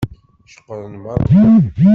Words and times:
Ceqqṛen 0.51 0.93
meṛṛa. 1.03 1.15